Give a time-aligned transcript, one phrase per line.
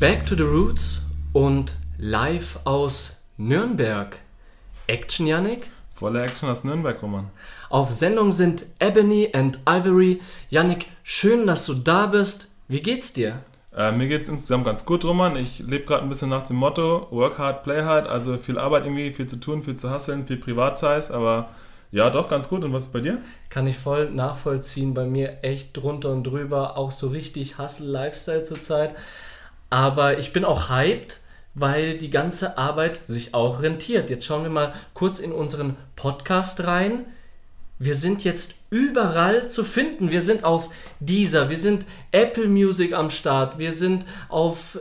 [0.00, 1.02] Back to the Roots
[1.34, 4.16] und live aus Nürnberg.
[4.86, 5.70] Action, Yannick?
[5.92, 7.28] Volle Action aus Nürnberg, Roman.
[7.68, 10.22] Auf Sendung sind Ebony and Ivory.
[10.48, 12.48] Yannick, schön, dass du da bist.
[12.66, 13.44] Wie geht's dir?
[13.76, 15.36] Äh, mir geht's insgesamt ganz gut, Roman.
[15.36, 18.08] Ich lebe gerade ein bisschen nach dem Motto Work hard, play hard.
[18.08, 21.10] Also viel Arbeit irgendwie, viel zu tun, viel zu hasseln, viel Privatzeit.
[21.10, 21.50] Aber
[21.90, 22.64] ja, doch, ganz gut.
[22.64, 23.18] Und was ist bei dir?
[23.50, 24.94] Kann ich voll nachvollziehen.
[24.94, 26.78] Bei mir echt drunter und drüber.
[26.78, 28.94] Auch so richtig Hustle-Lifestyle zurzeit.
[29.70, 31.20] Aber ich bin auch hyped,
[31.54, 34.10] weil die ganze Arbeit sich auch rentiert.
[34.10, 37.06] Jetzt schauen wir mal kurz in unseren Podcast rein.
[37.78, 40.10] Wir sind jetzt überall zu finden.
[40.10, 40.68] Wir sind auf
[41.00, 44.78] Deezer, wir sind Apple Music am Start, wir sind auf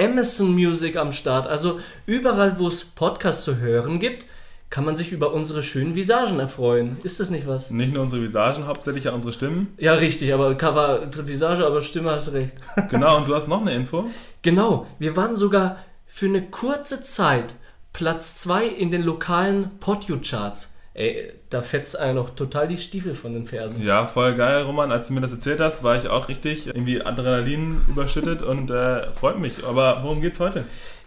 [0.00, 1.46] Amazon Music am Start.
[1.46, 4.26] Also überall, wo es Podcasts zu hören gibt,
[4.70, 6.98] kann man sich über unsere schönen Visagen erfreuen.
[7.02, 7.70] Ist das nicht was?
[7.70, 9.74] Nicht nur unsere Visagen, hauptsächlich ja unsere Stimmen.
[9.78, 12.54] Ja, richtig, aber Cover, Visage, aber Stimme hast recht.
[12.88, 14.04] Genau, und du hast noch eine Info.
[14.42, 17.56] Genau, wir waren sogar für eine kurze Zeit
[17.92, 20.76] Platz 2 in den lokalen Podio-Charts.
[20.94, 23.84] Ey, da fetzt einer noch total die Stiefel von den Fersen.
[23.84, 24.92] Ja, voll geil, Roman.
[24.92, 29.12] Als du mir das erzählt hast, war ich auch richtig irgendwie Adrenalin überschüttet und äh,
[29.12, 29.64] freut mich.
[29.64, 30.64] Aber worum geht's heute?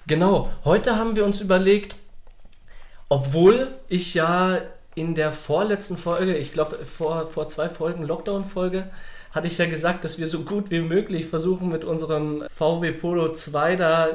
[0.07, 1.95] Genau, heute haben wir uns überlegt,
[3.13, 4.57] obwohl ich ja
[4.95, 8.89] in der vorletzten Folge, ich glaube vor, vor zwei Folgen, Lockdown-Folge,
[9.31, 13.31] hatte ich ja gesagt, dass wir so gut wie möglich versuchen, mit unserem VW Polo
[13.31, 14.07] 2 da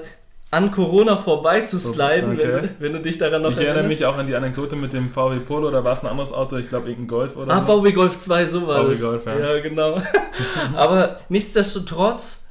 [0.51, 2.53] an Corona vorbei zu sliden, Okay.
[2.55, 5.11] wenn, wenn du dich daran noch Ich erinnere mich auch an die Anekdote mit dem
[5.11, 6.57] VW Polo, oder war es ein anderes Auto?
[6.57, 7.81] Ich glaube, irgendein Golf oder Ah, so.
[7.83, 9.03] VW Golf 2, so war VW das.
[9.03, 9.39] Golf, ja.
[9.39, 10.01] ja, genau.
[10.75, 12.47] Aber nichtsdestotrotz,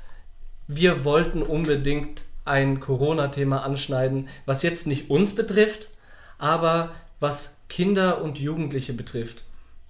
[0.67, 5.89] wir wollten unbedingt ein Corona-Thema anschneiden, was jetzt nicht uns betrifft,
[6.37, 9.43] aber was Kinder und Jugendliche betrifft.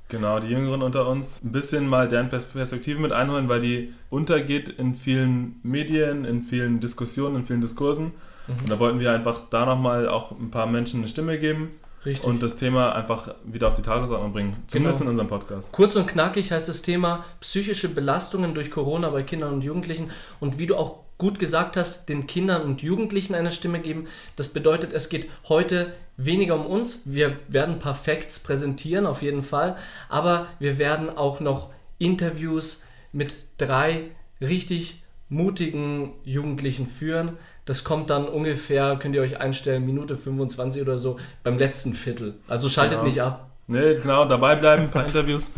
[0.09, 3.93] Genau, die Jüngeren unter uns ein bisschen mal deren Pers- Perspektive mit einholen, weil die
[4.09, 8.13] untergeht in vielen Medien, in vielen Diskussionen, in vielen Diskursen.
[8.47, 11.71] Und da wollten wir einfach da nochmal auch ein paar Menschen eine Stimme geben
[12.05, 12.25] Richtig.
[12.25, 14.55] und das Thema einfach wieder auf die Tagesordnung bringen.
[14.67, 15.09] Zumindest Genau.
[15.11, 15.71] in unserem Podcast.
[15.71, 20.11] Kurz und knackig heißt das Thema psychische Belastungen durch Corona bei Kindern und Jugendlichen.
[20.39, 24.07] Und wie du auch gut gesagt hast, den Kindern und Jugendlichen eine Stimme geben.
[24.35, 27.01] Das bedeutet, es geht heute weniger um uns.
[27.05, 29.75] Wir werden ein paar Facts präsentieren, auf jeden Fall.
[30.09, 37.37] Aber wir werden auch noch Interviews mit drei richtig mutigen Jugendlichen führen.
[37.67, 42.35] Das kommt dann ungefähr, könnt ihr euch einstellen, Minute 25 oder so beim letzten Viertel.
[42.47, 43.07] Also schaltet Genau.
[43.07, 43.51] nicht ab.
[43.67, 45.51] Ne, genau, dabei bleiben, ein paar Interviews.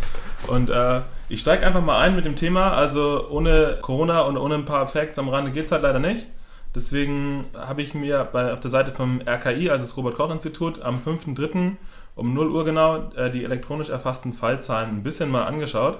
[0.47, 2.71] Und äh, ich steige einfach mal ein mit dem Thema.
[2.73, 6.25] Also ohne Corona und ohne ein paar Facts am Rande geht es halt leider nicht.
[6.73, 11.73] Deswegen habe ich mir bei, auf der Seite vom RKI, also das Robert-Koch-Institut, am 5.3.
[12.15, 15.99] um 0 Uhr genau äh, die elektronisch erfassten Fallzahlen ein bisschen mal angeschaut.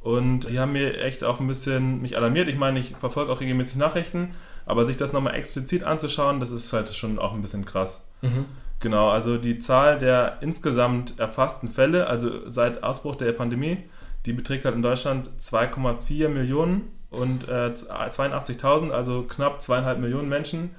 [0.00, 2.48] Und die haben mir echt auch ein bisschen mich alarmiert.
[2.48, 4.32] Ich meine, ich verfolge auch regelmäßig Nachrichten,
[4.66, 8.06] aber sich das nochmal explizit anzuschauen, das ist halt schon auch ein bisschen krass.
[8.22, 8.46] Mhm.
[8.80, 13.78] Genau, also die Zahl der insgesamt erfassten Fälle, also seit Ausbruch der Pandemie,
[14.26, 20.70] die beträgt halt in Deutschland 2,4 Millionen und äh, 82.000, also knapp zweieinhalb Millionen Menschen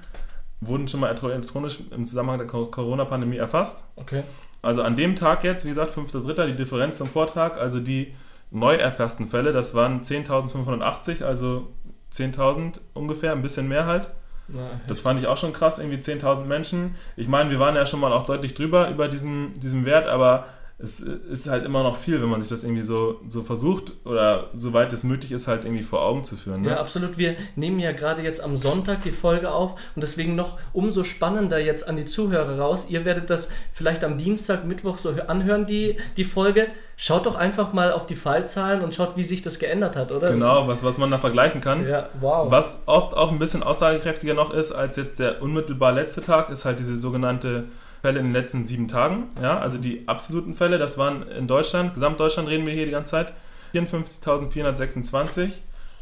[0.60, 3.84] wurden schon mal elektro- elektronisch im Zusammenhang der Co- Corona-Pandemie erfasst.
[3.96, 4.22] Okay.
[4.62, 8.14] Also an dem Tag jetzt, wie gesagt, 5.3., die Differenz zum Vortag, also die
[8.50, 11.68] neu erfassten Fälle, das waren 10.580, also
[12.16, 14.10] 10.000 ungefähr, ein bisschen mehr halt.
[14.48, 16.94] Na, Das fand ich auch schon krass, irgendwie 10.000 Menschen.
[17.16, 20.46] Ich meine, wir waren ja schon mal auch deutlich drüber über diesen, diesen Wert, aber
[20.78, 24.50] es ist halt immer noch viel, wenn man sich das irgendwie so, so versucht oder
[24.54, 26.62] soweit es möglich ist, halt irgendwie vor Augen zu führen.
[26.62, 26.70] Ne?
[26.70, 27.16] Ja, absolut.
[27.16, 31.58] Wir nehmen ja gerade jetzt am Sonntag die Folge auf und deswegen noch umso spannender
[31.58, 32.88] jetzt an die Zuhörer raus.
[32.90, 36.66] Ihr werdet das vielleicht am Dienstag, Mittwoch so anhören, die, die Folge.
[36.98, 40.32] Schaut doch einfach mal auf die Fallzahlen und schaut, wie sich das geändert hat, oder?
[40.32, 41.86] Genau, was, was man da vergleichen kann.
[41.86, 42.50] Ja, wow.
[42.50, 46.64] Was oft auch ein bisschen aussagekräftiger noch ist als jetzt der unmittelbar letzte Tag, ist
[46.64, 47.64] halt diese sogenannte
[48.00, 49.24] Fälle in den letzten sieben Tagen.
[49.42, 53.10] Ja, also die absoluten Fälle, das waren in Deutschland, Gesamtdeutschland reden wir hier die ganze
[53.10, 53.34] Zeit,
[53.74, 55.50] 54.426.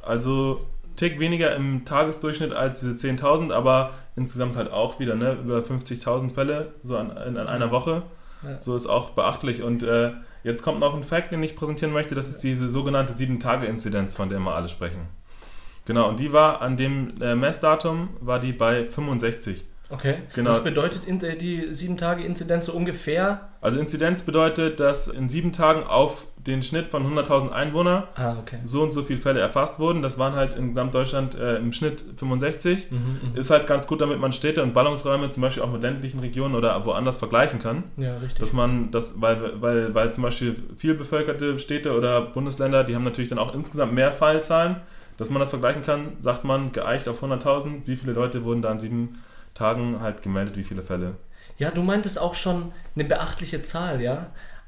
[0.00, 0.64] Also
[0.96, 6.32] Tick weniger im Tagesdurchschnitt als diese 10.000, aber insgesamt halt auch wieder ne, über 50.000
[6.32, 8.02] Fälle so an, in, an einer Woche.
[8.44, 8.60] Ja.
[8.60, 9.62] So ist auch beachtlich.
[9.62, 10.12] Und äh,
[10.42, 12.14] jetzt kommt noch ein Fact, den ich präsentieren möchte.
[12.14, 15.08] Das ist diese sogenannte 7-Tage-Inzidenz, von der immer alle sprechen.
[15.86, 19.64] Genau, und die war an dem äh, Messdatum, war die bei 65.
[19.90, 20.22] Okay.
[20.34, 20.50] Genau.
[20.50, 23.48] Was bedeutet in, äh, die 7-Tage-Inzidenz so ungefähr?
[23.60, 28.58] Also Inzidenz bedeutet, dass in sieben Tagen auf den Schnitt von 100.000 Einwohner Ah, okay.
[28.64, 30.02] so und so viele Fälle erfasst wurden.
[30.02, 32.90] Das waren halt in Gesamtdeutschland äh, im Schnitt 65.
[32.90, 33.36] Mhm, mhm.
[33.36, 36.54] Ist halt ganz gut, damit man Städte und Ballungsräume zum Beispiel auch mit ländlichen Regionen
[36.54, 37.84] oder woanders vergleichen kann.
[37.96, 38.38] Ja, richtig.
[38.40, 43.04] Dass man das, weil, weil, weil zum Beispiel viel bevölkerte Städte oder Bundesländer, die haben
[43.04, 44.76] natürlich dann auch insgesamt mehr Fallzahlen.
[45.16, 48.72] dass man das vergleichen kann, sagt man, geeicht auf 100.000, wie viele Leute wurden da
[48.72, 49.22] in sieben
[49.54, 51.14] Tagen halt gemeldet, wie viele Fälle?
[51.56, 54.26] Ja, du meintest auch schon eine beachtliche Zahl, ja.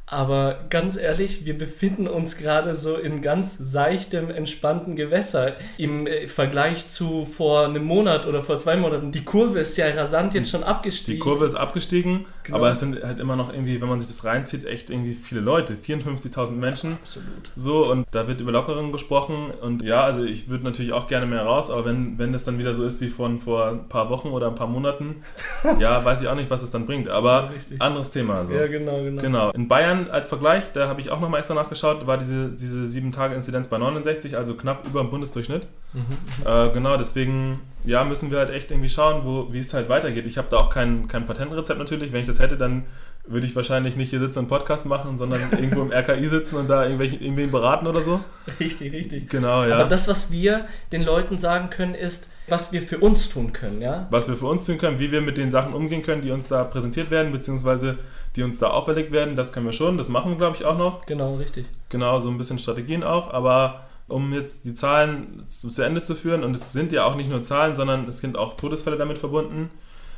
[0.09, 6.29] Aber ganz ehrlich, wir befinden uns gerade so in ganz seichtem, entspannten Gewässer im äh,
[6.29, 9.11] Vergleich zu vor einem Monat oder vor zwei Monaten.
[9.11, 11.17] Die Kurve ist ja rasant jetzt schon abgestiegen.
[11.17, 12.59] Die Kurve ist abgestiegen, genau.
[12.59, 15.41] aber es sind halt immer noch irgendwie, wenn man sich das reinzieht, echt irgendwie viele
[15.41, 15.75] Leute.
[15.75, 16.93] 54.000 Menschen.
[16.93, 17.51] Absolut.
[17.57, 19.51] So, und da wird über Lockerungen gesprochen.
[19.61, 22.61] Und ja, also ich würde natürlich auch gerne mehr raus, aber wenn, wenn es dann
[22.61, 25.17] wieder so ist wie von vor ein paar Wochen oder ein paar Monaten,
[25.81, 27.09] ja, weiß ich auch nicht, was es dann bringt.
[27.09, 27.51] Aber
[27.81, 28.45] anderes Thema.
[28.45, 28.53] So.
[28.53, 29.21] Ja, genau, genau.
[29.21, 29.51] Genau.
[29.51, 32.85] In Bayern Bayern als Vergleich, da habe ich auch nochmal extra nachgeschaut, war diese, diese
[32.85, 35.67] 7-Tage-Inzidenz bei 69, also knapp über dem Bundesdurchschnitt.
[35.93, 39.89] Mhm, äh, genau, deswegen ja, müssen wir halt echt irgendwie schauen, wo, wie es halt
[39.89, 40.27] weitergeht.
[40.27, 42.13] Ich habe da auch kein, kein Patentrezept natürlich.
[42.13, 42.85] Wenn ich das hätte, dann
[43.27, 46.69] würde ich wahrscheinlich nicht hier sitzen und Podcast machen, sondern irgendwo im RKI sitzen und
[46.69, 48.21] da irgendwelchen, irgendwen beraten oder so.
[48.61, 49.29] Richtig, richtig.
[49.29, 49.77] Genau, ja.
[49.77, 53.83] Aber das, was wir den Leuten sagen können, ist, was wir für uns tun können,
[53.83, 54.07] ja?
[54.11, 56.47] Was wir für uns tun können, wie wir mit den Sachen umgehen können, die uns
[56.47, 57.99] da präsentiert werden, beziehungsweise
[58.37, 59.99] die uns da auferlegt werden, das können wir schon.
[59.99, 61.07] Das machen wir, glaube ich, auch noch.
[61.07, 61.67] Genau, richtig.
[61.89, 66.15] Genau, so ein bisschen Strategien auch, aber um jetzt die Zahlen zu, zu Ende zu
[66.15, 69.19] führen, und es sind ja auch nicht nur Zahlen, sondern es sind auch Todesfälle damit
[69.19, 69.71] verbunden.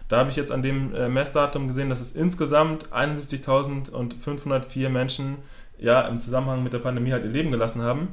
[0.09, 5.37] Da habe ich jetzt an dem äh, Messdatum gesehen, dass es insgesamt 71.504 Menschen
[5.79, 8.09] ja, im Zusammenhang mit der Pandemie halt ihr Leben gelassen haben.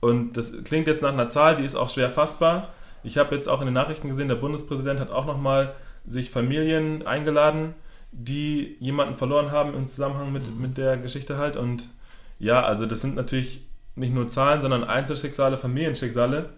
[0.00, 2.68] Und das klingt jetzt nach einer Zahl, die ist auch schwer fassbar.
[3.02, 5.74] Ich habe jetzt auch in den Nachrichten gesehen, der Bundespräsident hat auch nochmal
[6.06, 7.74] sich Familien eingeladen,
[8.16, 10.60] die jemanden verloren haben im Zusammenhang mit, mhm.
[10.60, 11.56] mit der Geschichte halt.
[11.56, 11.88] Und
[12.38, 13.66] ja, also das sind natürlich
[13.96, 16.50] nicht nur Zahlen, sondern Einzelschicksale, Familienschicksale.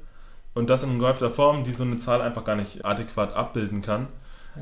[0.55, 4.09] Und das in gehäufter Form, die so eine Zahl einfach gar nicht adäquat abbilden kann.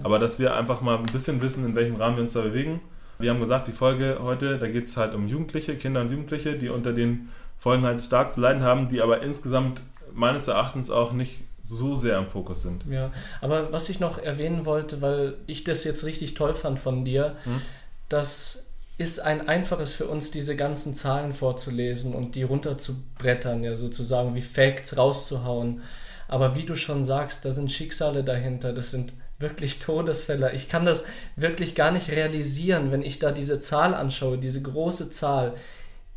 [0.03, 2.81] Aber dass wir einfach mal ein bisschen wissen, in welchem Rahmen wir uns da bewegen.
[3.19, 6.59] Wir haben gesagt, die Folge heute, da geht es halt um Jugendliche, Kinder und Jugendliche,
[6.59, 9.83] die unter den Folgen halt stark zu leiden haben, die aber insgesamt
[10.13, 12.85] meines Erachtens auch nicht so sehr im Fokus sind.
[12.91, 17.05] Ja, aber was ich noch erwähnen wollte, weil ich das jetzt richtig toll fand von
[17.05, 17.63] dir, hm?
[18.09, 18.67] das
[18.99, 24.43] ist ein einfaches für uns, diese ganzen Zahlen vorzulesen und die runterzubrettern, ja sozusagen wie
[24.43, 25.83] Facts rauszuhauen.
[26.29, 30.53] Aber wie du schon sagst, da sind Schicksale dahinter, das sind wirklich Todesfälle.
[30.53, 35.11] Ich kann das wirklich gar nicht realisieren, wenn ich da diese Zahl anschaue, diese große
[35.11, 35.55] Zahl.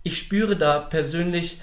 [0.04, 1.60] Ich spüre da persönlich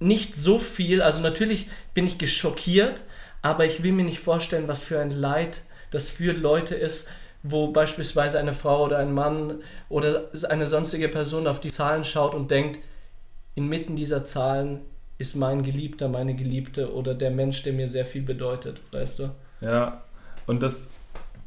[0.00, 1.02] nicht so viel.
[1.02, 3.02] Also natürlich bin ich geschockiert,
[3.44, 7.10] aber ich will mir nicht vorstellen, was für ein Leid das für Leute ist,
[7.42, 9.56] wo beispielsweise eine Frau oder ein Mann
[9.90, 12.80] oder eine sonstige Person auf die Zahlen schaut und denkt,
[13.54, 14.80] inmitten dieser Zahlen
[15.18, 19.30] ist mein Geliebter, meine Geliebte oder der Mensch, der mir sehr viel bedeutet, weißt du?
[19.60, 20.02] Ja,
[20.46, 20.88] und das,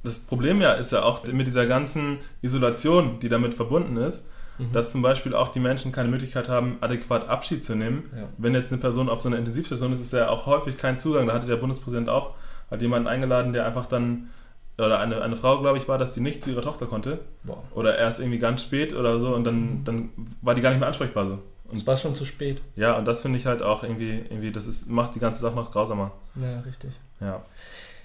[0.04, 4.72] das Problem ja ist ja auch mit dieser ganzen Isolation, die damit verbunden ist, mhm.
[4.72, 8.10] dass zum Beispiel auch die Menschen keine Möglichkeit haben, adäquat Abschied zu nehmen.
[8.16, 8.24] Ja.
[8.38, 11.28] Wenn jetzt eine Person auf so einer Intensivstation ist, ist ja auch häufig kein Zugang.
[11.28, 12.36] Da hatte der Bundespräsident auch
[12.70, 14.30] hat jemanden eingeladen, der einfach dann
[14.78, 17.20] oder eine, eine Frau, glaube ich, war, dass die nicht zu ihrer Tochter konnte.
[17.44, 17.58] Wow.
[17.74, 19.84] Oder erst irgendwie ganz spät oder so und dann, mhm.
[19.86, 20.10] dann
[20.42, 21.40] war die gar nicht mehr ansprechbar so.
[21.70, 22.62] Und es war schon zu spät.
[22.76, 25.56] Ja, und das finde ich halt auch irgendwie, irgendwie, das ist, macht die ganze Sache
[25.56, 26.12] noch grausamer.
[26.36, 26.92] Ja, richtig.
[27.20, 27.44] Ja.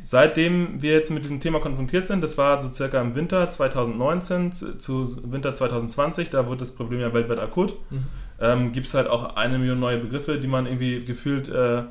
[0.02, 4.52] Seitdem wir jetzt mit diesem Thema konfrontiert sind, das war so circa im Winter 2019
[4.52, 8.04] zu Winter 2020, da wurde das Problem ja weltweit akut, mhm.
[8.40, 11.82] ähm, gibt es halt auch eine Million neue Begriffe, die man irgendwie gefühlt äh,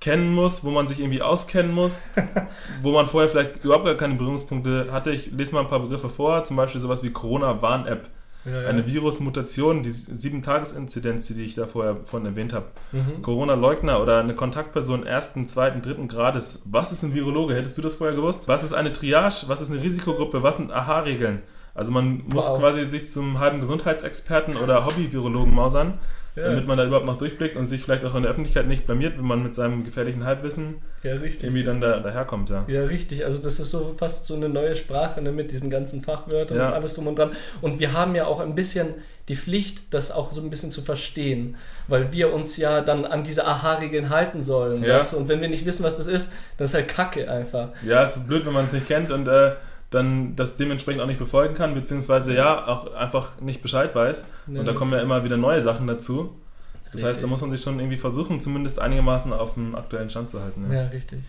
[0.00, 2.04] kennen muss, wo man sich irgendwie auskennen muss,
[2.82, 5.10] wo man vorher vielleicht überhaupt gar keine Berührungspunkte hatte.
[5.10, 8.08] Ich lese mal ein paar Begriffe vor, zum Beispiel sowas wie Corona-Warn-App.
[8.44, 8.68] Ja, ja.
[8.68, 12.66] Eine Virusmutation, die 7-Tages-Inzidenz, die ich da vorher von erwähnt habe.
[12.92, 13.22] Mhm.
[13.22, 16.62] Corona-Leugner oder eine Kontaktperson ersten, zweiten, dritten Grades.
[16.64, 17.54] Was ist ein Virologe?
[17.54, 18.48] Hättest du das vorher gewusst?
[18.48, 19.44] Was ist eine Triage?
[19.48, 20.42] Was ist eine Risikogruppe?
[20.42, 21.42] Was sind AHA-Regeln?
[21.74, 22.58] Also man muss wow.
[22.58, 25.98] quasi sich zum halben Gesundheitsexperten oder Hobby-Virologen mausern
[26.38, 26.48] ja.
[26.48, 29.18] damit man da überhaupt noch durchblickt und sich vielleicht auch in der Öffentlichkeit nicht blamiert,
[29.18, 32.50] wenn man mit seinem gefährlichen Halbwissen ja, irgendwie dann da, daherkommt.
[32.50, 32.64] Ja.
[32.68, 33.24] ja, richtig.
[33.24, 36.68] Also das ist so fast so eine neue Sprache ne, mit diesen ganzen Fachwörtern ja.
[36.68, 37.32] und alles drum und dran.
[37.60, 38.94] Und wir haben ja auch ein bisschen
[39.28, 43.24] die Pflicht, das auch so ein bisschen zu verstehen, weil wir uns ja dann an
[43.24, 44.82] diese Aha-Regeln halten sollen.
[44.82, 44.98] Ja.
[44.98, 45.14] Weißt?
[45.14, 47.70] Und wenn wir nicht wissen, was das ist, dann ist halt Kacke einfach.
[47.84, 49.52] Ja, ist blöd, wenn man es nicht kennt und äh,
[49.90, 54.26] dann das dementsprechend auch nicht befolgen kann, beziehungsweise ja, auch einfach nicht Bescheid weiß.
[54.48, 56.36] Ja, und da kommen ja immer wieder neue Sachen dazu.
[56.84, 57.08] Das richtig.
[57.08, 60.42] heißt, da muss man sich schon irgendwie versuchen, zumindest einigermaßen auf dem aktuellen Stand zu
[60.42, 60.70] halten.
[60.70, 61.20] Ja, ja richtig.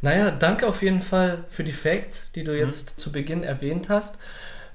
[0.00, 2.58] Naja, danke auf jeden Fall für die Facts, die du mhm.
[2.58, 3.00] jetzt mhm.
[3.00, 4.18] zu Beginn erwähnt hast.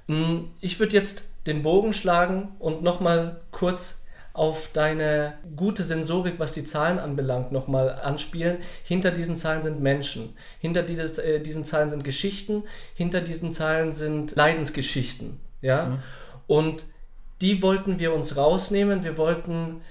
[0.08, 4.03] Hm, ich würde jetzt den Bogen schlagen und nochmal kurz
[4.34, 8.58] auf deine gute Sensorik, was die Zahlen anbelangt, nochmal anspielen.
[8.84, 10.36] Hinter diesen Zahlen sind Menschen.
[10.60, 12.64] Hinter dieses, äh, diesen Zahlen sind Geschichten.
[12.96, 15.40] Hinter diesen Zahlen sind Leidensgeschichten.
[15.62, 15.86] Ja?
[15.86, 16.00] Mhm.
[16.48, 16.86] Und
[17.42, 19.04] die wollten wir uns rausnehmen.
[19.04, 19.82] Wir wollten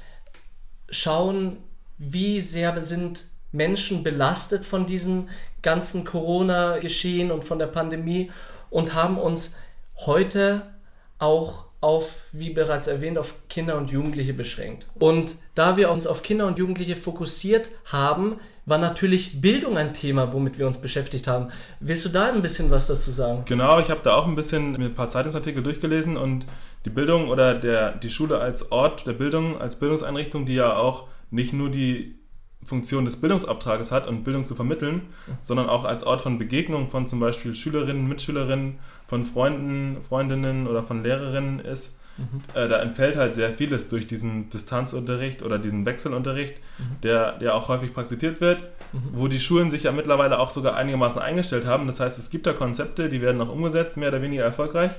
[0.90, 1.58] schauen,
[1.98, 5.28] wie sehr sind Menschen belastet von diesem
[5.62, 8.32] ganzen Corona-Geschehen und von der Pandemie
[8.70, 9.56] und haben uns
[9.98, 10.72] heute
[11.18, 14.86] auch auf, wie bereits erwähnt, auf Kinder und Jugendliche beschränkt.
[14.94, 20.32] Und da wir uns auf Kinder und Jugendliche fokussiert haben, war natürlich Bildung ein Thema,
[20.32, 21.48] womit wir uns beschäftigt haben.
[21.80, 23.42] Willst du da ein bisschen was dazu sagen?
[23.46, 26.46] Genau, ich habe da auch ein bisschen mir ein paar Zeitungsartikel durchgelesen und
[26.84, 31.08] die Bildung oder der, die Schule als Ort der Bildung, als Bildungseinrichtung, die ja auch
[31.30, 32.21] nicht nur die
[32.64, 35.02] Funktion des Bildungsauftrages hat und Bildung zu vermitteln,
[35.42, 40.82] sondern auch als Ort von Begegnung von zum Beispiel Schülerinnen, Mitschülerinnen, von Freunden, Freundinnen oder
[40.82, 41.98] von Lehrerinnen ist.
[42.18, 42.42] Mhm.
[42.54, 47.00] Äh, da entfällt halt sehr vieles durch diesen Distanzunterricht oder diesen Wechselunterricht, mhm.
[47.02, 49.10] der, der auch häufig praktiziert wird, mhm.
[49.12, 51.86] wo die Schulen sich ja mittlerweile auch sogar einigermaßen eingestellt haben.
[51.86, 54.92] Das heißt, es gibt da Konzepte, die werden auch umgesetzt, mehr oder weniger erfolgreich.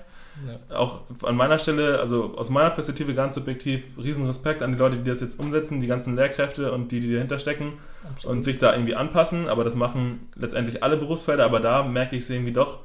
[0.47, 0.77] Ja.
[0.77, 4.97] Auch an meiner Stelle, also aus meiner Perspektive ganz subjektiv, riesen Respekt an die Leute,
[4.97, 7.73] die das jetzt umsetzen, die ganzen Lehrkräfte und die, die dahinter stecken
[8.09, 8.37] Absolut.
[8.37, 9.47] und sich da irgendwie anpassen.
[9.47, 11.45] Aber das machen letztendlich alle Berufsfelder.
[11.45, 12.79] Aber da merke ich es irgendwie doch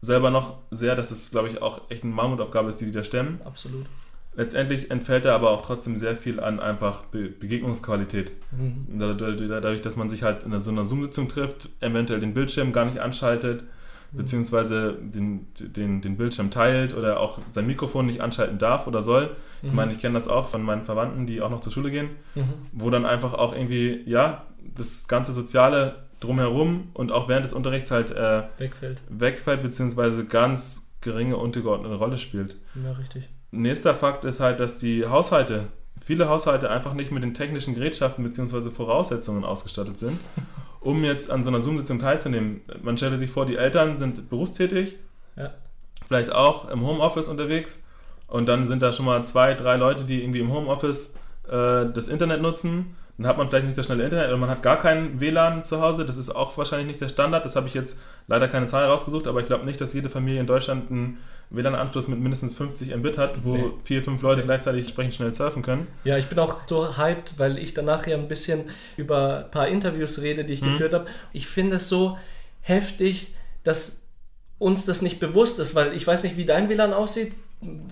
[0.00, 3.04] selber noch sehr, dass es, glaube ich, auch echt eine Mammutaufgabe ist, die die da
[3.04, 3.40] stemmen.
[3.44, 3.86] Absolut.
[4.34, 8.30] Letztendlich entfällt da aber auch trotzdem sehr viel an einfach Be Begegnungsqualität.
[8.52, 8.86] Mhm.
[8.96, 13.00] Dadurch, dass man sich halt in so einer Zoom-Sitzung trifft, eventuell den Bildschirm gar nicht
[13.00, 13.64] anschaltet,
[14.12, 19.36] beziehungsweise den, den, den Bildschirm teilt oder auch sein Mikrofon nicht anschalten darf oder soll.
[19.62, 19.68] Mhm.
[19.68, 22.10] Ich meine, ich kenne das auch von meinen Verwandten, die auch noch zur Schule gehen,
[22.34, 22.54] mhm.
[22.72, 24.46] wo dann einfach auch irgendwie, ja,
[24.76, 29.02] das ganze Soziale drumherum und auch während des Unterrichts halt äh, wegfällt.
[29.08, 32.56] wegfällt, beziehungsweise ganz geringe untergeordnete Rolle spielt.
[32.82, 33.28] Ja, richtig.
[33.50, 38.24] Nächster Fakt ist halt, dass die Haushalte, viele Haushalte einfach nicht mit den technischen Gerätschaften
[38.24, 40.18] beziehungsweise Voraussetzungen ausgestattet sind
[40.80, 42.62] um jetzt an so einer Zoom-Sitzung teilzunehmen.
[42.82, 44.96] Man stelle sich vor, die Eltern sind berufstätig,
[45.36, 45.54] ja.
[46.06, 47.82] vielleicht auch im Homeoffice unterwegs
[48.26, 51.14] und dann sind da schon mal zwei, drei Leute, die irgendwie im Homeoffice
[51.46, 54.62] äh, das Internet nutzen dann hat man vielleicht nicht das schnelle Internet oder man hat
[54.62, 56.06] gar kein WLAN zu Hause.
[56.06, 57.44] Das ist auch wahrscheinlich nicht der Standard.
[57.44, 57.98] Das habe ich jetzt
[58.28, 61.18] leider keine Zahl rausgesucht, aber ich glaube nicht, dass jede Familie in Deutschland einen
[61.50, 63.70] WLAN-Anschluss mit mindestens 50 Mbit hat, wo nee.
[63.82, 65.88] vier, fünf Leute gleichzeitig entsprechend schnell surfen können.
[66.04, 69.66] Ja, ich bin auch so hyped, weil ich danach ja ein bisschen über ein paar
[69.66, 70.72] Interviews rede, die ich mhm.
[70.72, 71.06] geführt habe.
[71.32, 72.18] Ich finde es so
[72.60, 73.34] heftig,
[73.64, 74.06] dass
[74.58, 77.32] uns das nicht bewusst ist, weil ich weiß nicht, wie dein WLAN aussieht.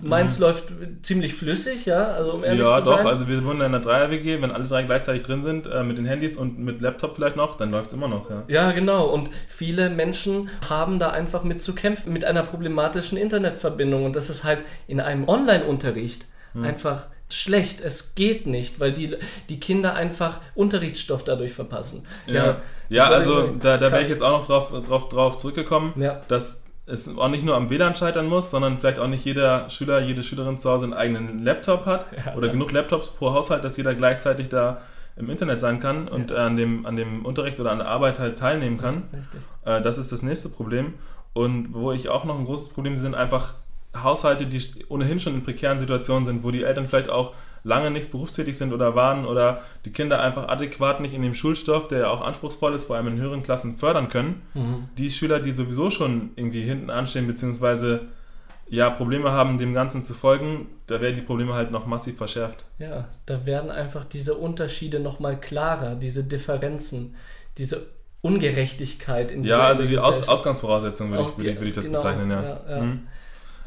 [0.01, 0.43] Meins mhm.
[0.43, 0.71] läuft
[1.01, 2.97] ziemlich flüssig, ja, also um ehrlich ja, zu sein.
[2.97, 5.83] Ja, doch, also wir wohnen in einer Dreier-WG, wenn alle drei gleichzeitig drin sind, äh,
[5.83, 8.43] mit den Handys und mit Laptop vielleicht noch, dann läuft es immer noch, ja.
[8.47, 14.05] Ja, genau, und viele Menschen haben da einfach mit zu kämpfen, mit einer problematischen Internetverbindung
[14.05, 16.63] und das ist halt in einem Online-Unterricht mhm.
[16.63, 17.81] einfach schlecht.
[17.81, 19.17] Es geht nicht, weil die,
[19.49, 22.07] die Kinder einfach Unterrichtsstoff dadurch verpassen.
[22.25, 25.93] Ja, ja, ja also da, da wäre ich jetzt auch noch drauf, drauf, drauf zurückgekommen,
[25.97, 26.21] ja.
[26.29, 29.99] dass es auch nicht nur am WLAN scheitern muss, sondern vielleicht auch nicht jeder Schüler,
[29.99, 33.77] jede Schülerin zu Hause einen eigenen Laptop hat ja, oder genug Laptops pro Haushalt, dass
[33.77, 34.81] jeder gleichzeitig da
[35.17, 36.37] im Internet sein kann und ja.
[36.37, 39.03] an, dem, an dem Unterricht oder an der Arbeit halt teilnehmen kann.
[39.65, 40.93] Ja, äh, das ist das nächste Problem.
[41.33, 43.55] Und wo ich auch noch ein großes Problem sehe, sind einfach
[43.95, 48.11] Haushalte, die ohnehin schon in prekären Situationen sind, wo die Eltern vielleicht auch lange nicht
[48.11, 52.09] berufstätig sind oder waren oder die Kinder einfach adäquat nicht in dem Schulstoff, der ja
[52.09, 54.41] auch anspruchsvoll ist, vor allem in höheren Klassen, fördern können.
[54.53, 54.89] Mhm.
[54.97, 58.07] Die Schüler, die sowieso schon irgendwie hinten anstehen, beziehungsweise
[58.69, 62.65] ja, Probleme haben, dem Ganzen zu folgen, da werden die Probleme halt noch massiv verschärft.
[62.79, 67.15] Ja, da werden einfach diese Unterschiede nochmal klarer, diese Differenzen,
[67.57, 67.87] diese
[68.21, 72.29] Ungerechtigkeit in dieser Ja, also die Aus Ausgangsvoraussetzungen würde ich, würd ich, das genau, bezeichnen,
[72.29, 72.43] ja.
[72.43, 72.81] ja, ja.
[72.81, 73.07] Mhm.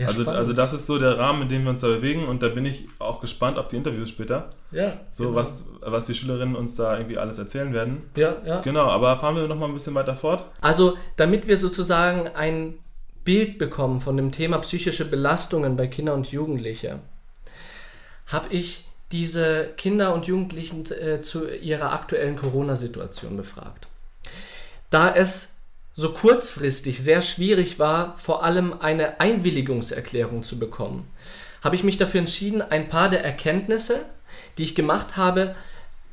[0.01, 2.43] Ja, also, also das ist so der Rahmen, in dem wir uns da bewegen und
[2.43, 4.49] da bin ich auch gespannt auf die Interviews später.
[4.71, 4.99] Ja.
[5.11, 5.37] So, genau.
[5.37, 8.09] was, was die Schülerinnen uns da irgendwie alles erzählen werden.
[8.17, 8.61] Ja, ja.
[8.63, 10.47] Genau, aber fahren wir nochmal ein bisschen weiter fort.
[10.63, 12.79] Also, damit wir sozusagen ein
[13.25, 17.01] Bild bekommen von dem Thema psychische Belastungen bei Kindern und Jugendlichen,
[18.29, 23.89] habe ich diese Kinder und Jugendlichen äh, zu ihrer aktuellen Corona-Situation befragt.
[24.89, 25.60] Da es
[25.95, 31.07] so kurzfristig sehr schwierig war, vor allem eine Einwilligungserklärung zu bekommen,
[31.63, 34.07] habe ich mich dafür entschieden, ein paar der Erkenntnisse,
[34.57, 35.55] die ich gemacht habe,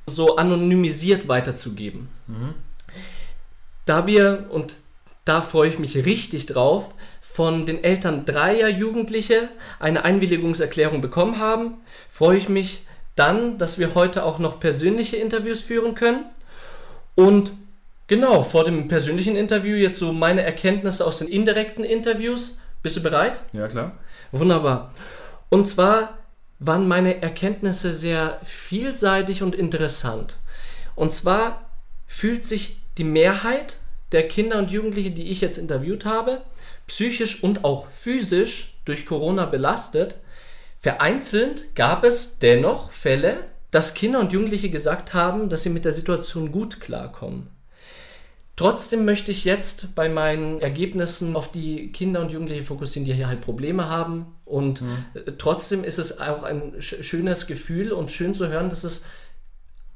[0.06, 2.10] so anonymisiert weiterzugeben.
[2.28, 2.54] Mhm.
[3.86, 4.76] Da wir, und
[5.26, 11.76] da freue ich mich richtig drauf, von den Eltern dreier Jugendliche eine Einwilligungserklärung bekommen haben,
[12.10, 16.26] freue ich mich dann, dass wir heute auch noch persönliche Interviews führen können.
[17.16, 17.52] Und
[18.08, 22.60] Genau, vor dem persönlichen Interview jetzt so meine Erkenntnisse aus den indirekten Interviews.
[22.82, 23.42] Bist du bereit?
[23.52, 23.92] Ja, klar.
[24.32, 24.94] Wunderbar.
[25.50, 26.18] Und zwar
[26.60, 30.38] waren meine Erkenntnisse sehr vielseitig und interessant.
[30.96, 31.70] Und zwar
[32.08, 33.78] fühlt sich die Mehrheit
[34.14, 36.42] der Kinder und Jugendlichen, die ich jetzt interviewt habe,
[36.88, 40.16] psychisch und auch physisch durch Corona belastet.
[40.80, 45.92] Vereinzelt gab es dennoch Fälle, dass Kinder und Jugendliche gesagt haben, dass sie mit der
[45.92, 47.50] Situation gut klarkommen.
[48.58, 53.28] Trotzdem möchte ich jetzt bei meinen Ergebnissen auf die Kinder und Jugendliche fokussieren, die hier
[53.28, 54.26] halt Probleme haben.
[54.46, 55.06] Und mhm.
[55.38, 59.06] trotzdem ist es auch ein schönes Gefühl und schön zu hören, dass es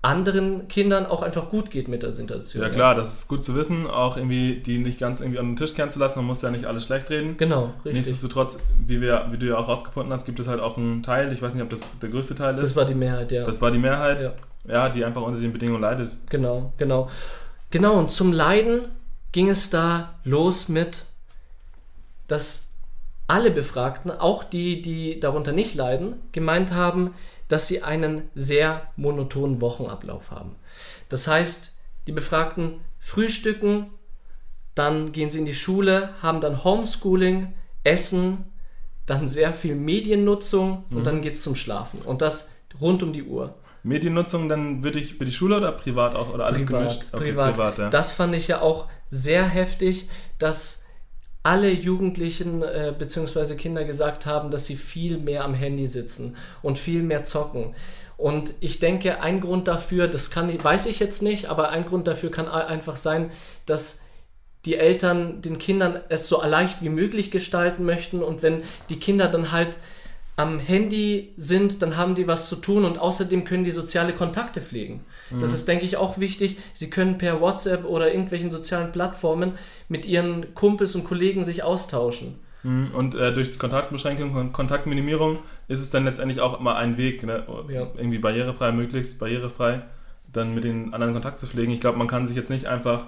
[0.03, 2.61] anderen Kindern auch einfach gut geht mit der Situation.
[2.61, 5.55] Ja klar, das ist gut zu wissen, auch irgendwie die nicht ganz irgendwie an den
[5.55, 7.37] Tisch kehren zu lassen, man muss ja nicht alles schlecht reden.
[7.37, 7.93] Genau, richtig.
[7.93, 11.31] Nichtsdestotrotz, wie, wir, wie du ja auch rausgefunden hast, gibt es halt auch einen Teil,
[11.33, 12.63] ich weiß nicht, ob das der größte Teil ist.
[12.63, 13.43] Das war die Mehrheit, ja.
[13.43, 14.33] Das war die Mehrheit, ja,
[14.67, 16.15] ja die einfach unter den Bedingungen leidet.
[16.29, 17.07] Genau, genau.
[17.71, 18.91] Genau, und zum Leiden
[19.31, 21.05] ging es da los mit,
[22.27, 22.73] dass
[23.27, 27.13] alle Befragten, auch die, die darunter nicht leiden, gemeint haben,
[27.47, 30.57] dass sie einen sehr monotonen Wochenablauf haben.
[31.07, 31.73] Das heißt,
[32.07, 33.91] die Befragten frühstücken,
[34.75, 38.51] dann gehen sie in die Schule, haben dann Homeschooling, Essen,
[39.05, 41.03] dann sehr viel Mediennutzung und mhm.
[41.03, 42.01] dann geht es zum Schlafen.
[42.01, 43.55] Und das rund um die Uhr.
[43.83, 47.03] Mediennutzung dann würde ich für die Schule oder privat auch oder alles privat, gemischt?
[47.11, 47.53] Okay, privat.
[47.53, 47.89] privat ja.
[47.89, 50.07] Das fand ich ja auch sehr heftig,
[50.39, 50.85] dass
[51.43, 53.55] alle Jugendlichen äh, bzw.
[53.55, 57.75] Kinder gesagt haben, dass sie viel mehr am Handy sitzen und viel mehr zocken.
[58.17, 62.05] Und ich denke, ein Grund dafür, das kann, weiß ich jetzt nicht, aber ein Grund
[62.07, 63.31] dafür kann einfach sein,
[63.65, 64.03] dass
[64.65, 69.27] die Eltern den Kindern es so leicht wie möglich gestalten möchten und wenn die Kinder
[69.27, 69.75] dann halt
[70.41, 74.59] am Handy sind, dann haben die was zu tun und außerdem können die soziale Kontakte
[74.59, 75.01] pflegen.
[75.29, 75.39] Mhm.
[75.39, 76.57] Das ist, denke ich, auch wichtig.
[76.73, 79.53] Sie können per WhatsApp oder irgendwelchen sozialen Plattformen
[79.87, 82.39] mit ihren Kumpels und Kollegen sich austauschen.
[82.63, 82.89] Mhm.
[82.93, 87.45] Und äh, durch Kontaktbeschränkung und Kontaktminimierung ist es dann letztendlich auch immer ein Weg, ne?
[87.69, 87.87] ja.
[87.95, 89.83] irgendwie barrierefrei, möglichst barrierefrei,
[90.33, 91.71] dann mit den anderen Kontakt zu pflegen.
[91.71, 93.05] Ich glaube, man kann sich jetzt nicht einfach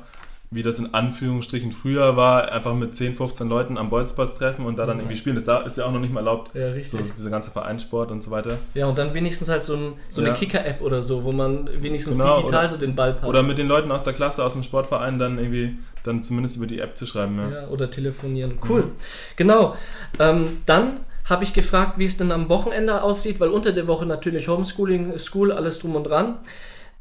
[0.53, 4.77] wie das in Anführungsstrichen früher war, einfach mit 10, 15 Leuten am Bolzplatz treffen und
[4.77, 5.35] da dann irgendwie spielen.
[5.35, 6.53] Das ist ja auch noch nicht mal erlaubt.
[6.53, 6.89] Ja, richtig.
[6.89, 8.57] So, dieser ganze Vereinssport und so weiter.
[8.73, 10.35] Ja, und dann wenigstens halt so, ein, so eine ja.
[10.35, 13.27] Kicker-App oder so, wo man wenigstens genau, digital oder, so den Ball passt.
[13.27, 16.67] Oder mit den Leuten aus der Klasse, aus dem Sportverein dann irgendwie dann zumindest über
[16.67, 17.37] die App zu schreiben.
[17.37, 18.59] Ja, ja oder telefonieren.
[18.67, 18.83] Cool.
[18.83, 18.91] Mhm.
[19.37, 19.75] Genau.
[20.19, 24.05] Ähm, dann habe ich gefragt, wie es denn am Wochenende aussieht, weil unter der Woche
[24.05, 26.35] natürlich Homeschooling, School, alles drum und dran.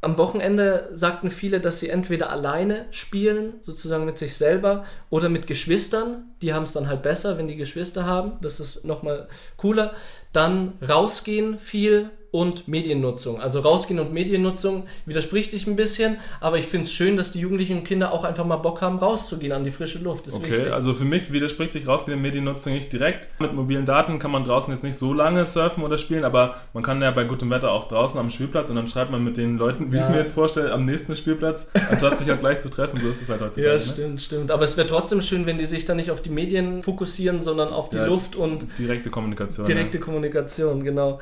[0.03, 5.47] Am Wochenende sagten viele, dass sie entweder alleine spielen, sozusagen mit sich selber, oder mit
[5.47, 6.25] Geschwistern.
[6.41, 8.33] Die haben es dann halt besser, wenn die Geschwister haben.
[8.41, 9.93] Das ist nochmal cooler.
[10.33, 13.39] Dann rausgehen viel, und Mediennutzung.
[13.39, 17.39] Also rausgehen und Mediennutzung widerspricht sich ein bisschen, aber ich finde es schön, dass die
[17.39, 20.27] Jugendlichen und Kinder auch einfach mal Bock haben, rauszugehen an die frische Luft.
[20.33, 20.73] okay, wichtig.
[20.73, 23.29] also für mich widerspricht sich rausgehen und Mediennutzung nicht direkt.
[23.39, 26.81] Mit mobilen Daten kann man draußen jetzt nicht so lange surfen oder spielen, aber man
[26.81, 29.59] kann ja bei gutem Wetter auch draußen am Spielplatz und dann schreibt man mit den
[29.59, 30.01] Leuten, wie ja.
[30.01, 32.99] ich es mir jetzt vorstelle, am nächsten Spielplatz, anstatt sich halt gleich zu treffen.
[32.99, 33.67] So ist es halt heutzutage.
[33.67, 33.79] Ja, ne?
[33.79, 34.19] stimmt, ne?
[34.19, 34.49] stimmt.
[34.49, 37.69] Aber es wäre trotzdem schön, wenn die sich dann nicht auf die Medien fokussieren, sondern
[37.69, 39.67] auf die ja, Luft und direkte Kommunikation.
[39.67, 40.03] Direkte ja.
[40.03, 41.19] Kommunikation, genau.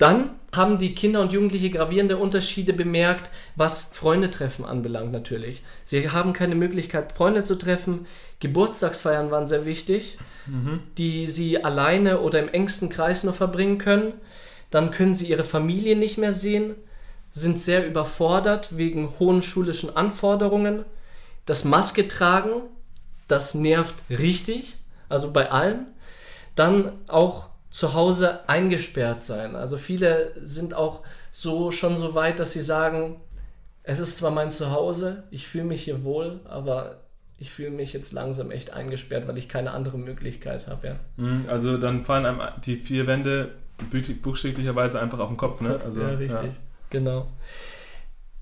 [0.00, 5.62] Dann haben die Kinder und Jugendliche gravierende Unterschiede bemerkt, was Freundetreffen anbelangt natürlich.
[5.84, 8.06] Sie haben keine Möglichkeit, Freunde zu treffen.
[8.40, 10.80] Geburtstagsfeiern waren sehr wichtig, mhm.
[10.96, 14.14] die sie alleine oder im engsten Kreis nur verbringen können.
[14.70, 16.76] Dann können sie ihre Familie nicht mehr sehen,
[17.32, 20.86] sind sehr überfordert wegen hohen schulischen Anforderungen.
[21.44, 22.62] Das Maske tragen,
[23.28, 24.78] das nervt richtig,
[25.10, 25.88] also bei allen.
[26.54, 29.54] Dann auch zu Hause eingesperrt sein.
[29.56, 33.20] Also viele sind auch so schon so weit, dass sie sagen,
[33.82, 36.98] es ist zwar mein Zuhause, ich fühle mich hier wohl, aber
[37.38, 40.86] ich fühle mich jetzt langsam echt eingesperrt, weil ich keine andere Möglichkeit habe.
[40.88, 40.96] Ja.
[41.16, 43.52] Mhm, also dann fallen einem die vier Wände
[44.22, 45.62] buchstäblicherweise einfach auf den Kopf.
[45.62, 45.80] Ne?
[45.82, 46.56] Also, ja, richtig, ja.
[46.90, 47.28] genau.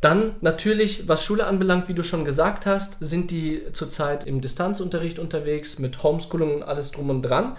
[0.01, 5.19] Dann natürlich, was Schule anbelangt, wie du schon gesagt hast, sind die zurzeit im Distanzunterricht
[5.19, 7.57] unterwegs mit Homeschooling und alles drum und dran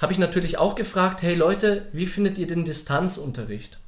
[0.00, 3.78] habe ich natürlich auch gefragt, hey Leute, wie findet ihr den Distanzunterricht?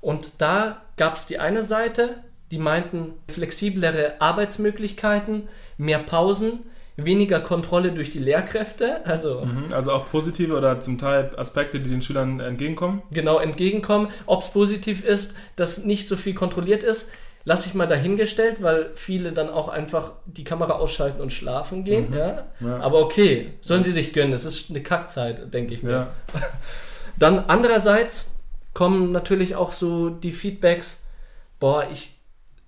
[0.00, 2.16] Und da gab es die eine Seite,
[2.50, 5.48] die meinten flexiblere Arbeitsmöglichkeiten,
[5.78, 6.60] mehr Pausen,
[6.96, 9.06] weniger Kontrolle durch die Lehrkräfte.
[9.06, 13.02] Also, mhm, also auch positive oder zum Teil Aspekte, die den Schülern entgegenkommen?
[13.10, 14.08] Genau, entgegenkommen.
[14.26, 17.12] Ob es positiv ist, dass nicht so viel kontrolliert ist,
[17.44, 22.10] lasse ich mal dahingestellt, weil viele dann auch einfach die Kamera ausschalten und schlafen gehen.
[22.10, 22.16] Mhm.
[22.16, 22.46] Ja?
[22.60, 22.80] ja?
[22.80, 24.32] Aber okay, sollen sie sich gönnen.
[24.32, 25.90] Das ist eine Kackzeit, denke ich mir.
[25.92, 26.12] Ja.
[27.18, 28.34] Dann andererseits
[28.74, 31.06] kommen natürlich auch so die Feedbacks,
[31.58, 32.18] boah, ich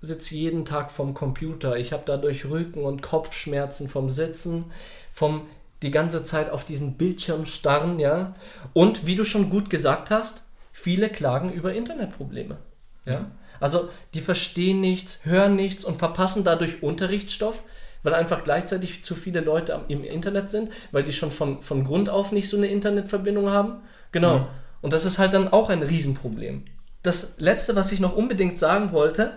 [0.00, 4.64] sitze jeden Tag vom Computer, ich habe dadurch Rücken- und Kopfschmerzen vom Sitzen,
[5.12, 5.46] vom
[5.82, 8.34] die ganze Zeit auf diesen Bildschirm starren, ja.
[8.72, 12.56] Und wie du schon gut gesagt hast, viele klagen über Internetprobleme.
[13.06, 13.30] Ja.
[13.60, 17.62] Also die verstehen nichts, hören nichts und verpassen dadurch Unterrichtsstoff,
[18.02, 22.08] weil einfach gleichzeitig zu viele Leute im Internet sind, weil die schon von, von Grund
[22.08, 23.82] auf nicht so eine Internetverbindung haben.
[24.10, 24.38] Genau.
[24.38, 24.46] Mhm.
[24.80, 26.64] Und das ist halt dann auch ein Riesenproblem.
[27.02, 29.36] das Letzte, was ich noch unbedingt sagen wollte,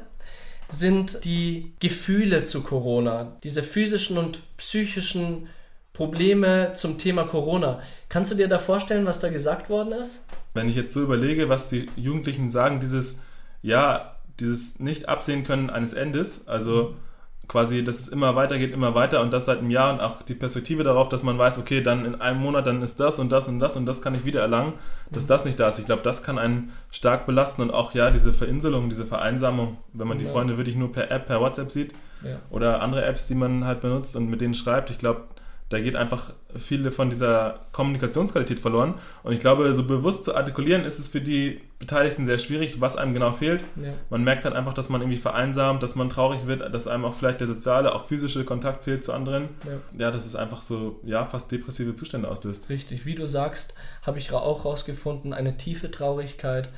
[0.69, 5.47] sind die Gefühle zu Corona, diese physischen und psychischen
[5.93, 7.79] Probleme zum Thema Corona.
[8.09, 10.25] Kannst du dir da vorstellen, was da gesagt worden ist?
[10.53, 13.19] Wenn ich jetzt so überlege, was die Jugendlichen sagen, dieses,
[13.65, 17.05] ja, dieses nicht absehen können eines Endes, also mhm
[17.47, 20.33] quasi, dass es immer weitergeht, immer weiter und das seit einem Jahr und auch die
[20.33, 23.47] Perspektive darauf, dass man weiß, okay, dann in einem Monat, dann ist das und das
[23.47, 24.73] und das und das kann ich wieder erlangen,
[25.11, 25.27] dass mhm.
[25.29, 25.79] das nicht da ist.
[25.79, 30.07] Ich glaube, das kann einen stark belasten und auch ja, diese Verinselung, diese Vereinsamung, wenn
[30.07, 30.25] man ja.
[30.25, 32.39] die Freunde wirklich nur per App, per WhatsApp sieht ja.
[32.49, 35.23] oder andere Apps, die man halt benutzt und mit denen schreibt, ich glaube,
[35.69, 38.95] da geht einfach viele von dieser Kommunikationsqualität verloren.
[39.23, 42.97] Und ich glaube, so bewusst zu artikulieren, ist es für die Beteiligten sehr schwierig, was
[42.97, 43.63] einem genau fehlt.
[43.75, 43.93] Ja.
[44.11, 47.15] Man merkt halt einfach, dass man irgendwie vereinsamt, dass man traurig wird, dass einem auch
[47.15, 49.49] vielleicht der soziale, auch physische Kontakt fehlt zu anderen.
[49.65, 52.69] Ja, ja dass es einfach so, ja, fast depressive Zustände auslöst.
[52.69, 53.73] Richtig, wie du sagst,
[54.03, 56.69] habe ich auch rausgefunden, eine tiefe Traurigkeit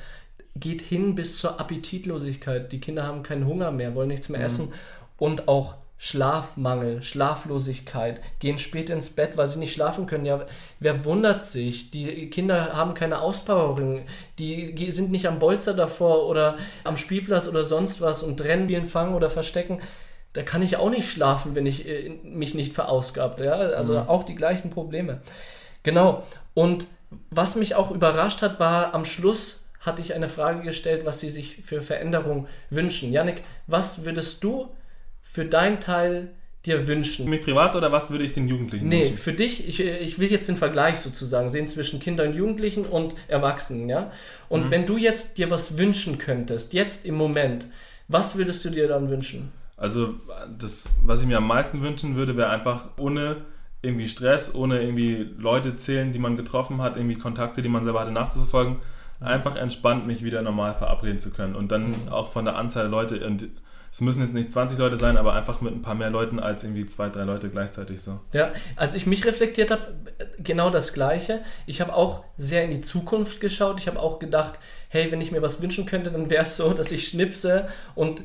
[0.56, 2.72] geht hin bis zur Appetitlosigkeit.
[2.72, 4.46] Die Kinder haben keinen Hunger mehr, wollen nichts mehr mhm.
[4.46, 4.72] essen
[5.18, 10.24] und auch Schlafmangel, Schlaflosigkeit, gehen spät ins Bett, weil sie nicht schlafen können.
[10.24, 10.46] Ja,
[10.80, 11.90] wer wundert sich?
[11.90, 14.06] Die Kinder haben keine Auspowerung,
[14.38, 18.86] die sind nicht am Bolzer davor oder am Spielplatz oder sonst was und rennen, spielen,
[18.86, 19.80] fangen oder verstecken.
[20.32, 23.40] Da kann ich auch nicht schlafen, wenn ich äh, mich nicht verausgabt.
[23.40, 23.54] Ja?
[23.54, 24.08] Also mhm.
[24.08, 25.20] auch die gleichen Probleme.
[25.82, 26.22] Genau.
[26.54, 26.86] Und
[27.30, 31.30] was mich auch überrascht hat, war am Schluss hatte ich eine Frage gestellt, was sie
[31.30, 33.12] sich für Veränderung wünschen.
[33.12, 34.68] Janik, was würdest du
[35.30, 36.30] für deinen Teil
[36.64, 37.24] dir wünschen?
[37.24, 39.14] Für mich privat oder was würde ich den Jugendlichen nee, wünschen?
[39.14, 42.84] Nee, für dich, ich, ich will jetzt den Vergleich sozusagen sehen zwischen Kindern und Jugendlichen
[42.84, 44.10] und Erwachsenen, ja?
[44.48, 44.70] Und mhm.
[44.70, 47.66] wenn du jetzt dir was wünschen könntest, jetzt im Moment,
[48.08, 49.52] was würdest du dir dann wünschen?
[49.76, 50.14] Also,
[50.58, 53.36] das, was ich mir am meisten wünschen würde, wäre einfach ohne
[53.80, 58.00] irgendwie Stress, ohne irgendwie Leute zählen, die man getroffen hat, irgendwie Kontakte, die man selber
[58.00, 58.78] hatte, nachzuverfolgen.
[59.20, 62.90] Einfach entspannt mich wieder normal verabreden zu können und dann auch von der Anzahl der
[62.90, 63.48] Leute und
[63.90, 66.62] es müssen jetzt nicht 20 Leute sein, aber einfach mit ein paar mehr Leuten als
[66.62, 68.20] irgendwie zwei, drei Leute gleichzeitig so.
[68.32, 69.94] Ja, als ich mich reflektiert habe,
[70.38, 71.40] genau das Gleiche.
[71.66, 73.80] Ich habe auch sehr in die Zukunft geschaut.
[73.80, 76.74] Ich habe auch gedacht, hey, wenn ich mir was wünschen könnte, dann wäre es so,
[76.74, 78.22] dass ich schnipse und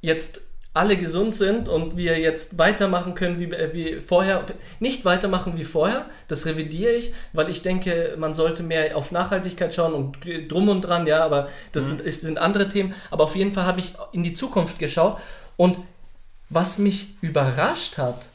[0.00, 4.44] jetzt alle gesund sind und wir jetzt weitermachen können wie, äh, wie vorher.
[4.78, 9.74] Nicht weitermachen wie vorher, das revidiere ich, weil ich denke, man sollte mehr auf Nachhaltigkeit
[9.74, 11.98] schauen und drum und dran, ja, aber das mhm.
[11.98, 12.94] sind, sind andere Themen.
[13.10, 15.18] Aber auf jeden Fall habe ich in die Zukunft geschaut
[15.56, 15.78] und
[16.48, 18.28] was mich überrascht hat,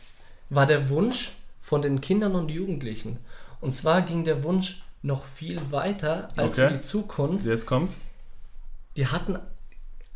[0.50, 3.18] war der Wunsch von den Kindern und Jugendlichen.
[3.62, 6.74] Und zwar ging der Wunsch noch viel weiter als okay.
[6.74, 7.46] die Zukunft.
[7.46, 7.96] Jetzt kommt.
[8.96, 9.40] Die hatten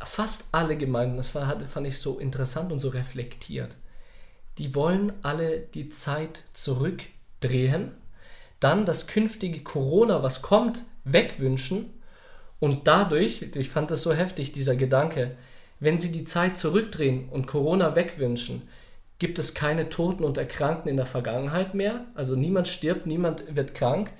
[0.02, 3.76] fast alle Gemeinden, das fand ich so interessant und so reflektiert,
[4.58, 7.92] die wollen alle die Zeit zurückdrehen,
[8.60, 11.90] dann das künftige Corona, was kommt, wegwünschen
[12.58, 15.36] und dadurch, ich fand das so heftig, dieser Gedanke,
[15.80, 18.68] wenn sie die Zeit zurückdrehen und Corona wegwünschen,
[19.18, 23.74] gibt es keine Toten und Erkrankten in der Vergangenheit mehr, also niemand stirbt, niemand wird
[23.74, 24.10] krank,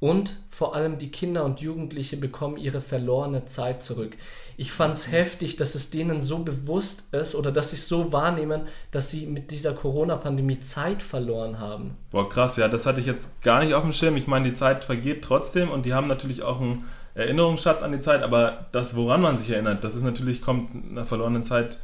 [0.00, 4.16] und vor allem die Kinder und Jugendliche bekommen ihre verlorene Zeit zurück.
[4.56, 8.12] Ich fand es heftig, dass es denen so bewusst ist oder dass sie es so
[8.12, 11.96] wahrnehmen, dass sie mit dieser Corona-Pandemie Zeit verloren haben.
[12.10, 14.16] Boah, krass, ja, das hatte ich jetzt gar nicht auf dem Schirm.
[14.16, 16.84] Ich meine, die Zeit vergeht trotzdem und die haben natürlich auch einen
[17.14, 21.04] Erinnerungsschatz an die Zeit, aber das, woran man sich erinnert, das ist natürlich, kommt einer
[21.04, 21.78] verlorenen Zeit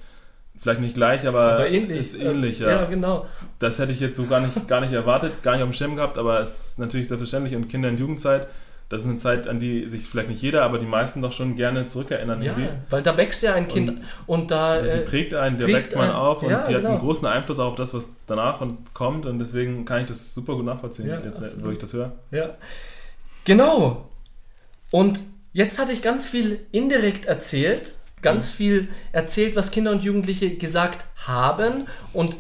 [0.59, 1.99] vielleicht nicht gleich, aber, aber ähnlich.
[1.99, 2.59] ist ähnlich.
[2.61, 2.71] Ja.
[2.71, 2.85] ja.
[2.85, 3.27] genau.
[3.59, 5.97] Das hätte ich jetzt so gar nicht, gar nicht erwartet, gar nicht auf dem Schirm
[5.97, 8.49] gehabt, aber es ist natürlich selbstverständlich und Kinder- und Jugendzeit,
[8.89, 11.57] das ist eine Zeit, an die sich vielleicht nicht jeder, aber die meisten doch schon
[11.57, 12.41] gerne zurückerinnern.
[12.41, 12.69] Ja, irgendwie.
[12.89, 14.79] weil da wächst ja ein Kind und, und da...
[14.79, 16.85] Die äh, prägt einen, der wächst man auf und ja, die genau.
[16.85, 20.35] hat einen großen Einfluss auf das, was danach und kommt und deswegen kann ich das
[20.35, 22.13] super gut nachvollziehen, ja, jetzt, wo ich das höre.
[22.31, 22.51] Ja,
[23.45, 24.09] genau.
[24.93, 25.19] Und
[25.53, 31.05] jetzt hatte ich ganz viel indirekt erzählt ganz viel erzählt, was Kinder und Jugendliche gesagt
[31.17, 32.37] haben und